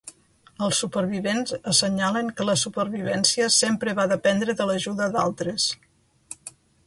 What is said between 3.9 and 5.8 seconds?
va dependre de l'ajuda d'altres.